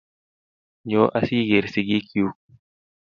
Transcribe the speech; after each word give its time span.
Nyoo 0.87 1.07
asigeer 1.19 1.65
sigiikuk 1.73 2.37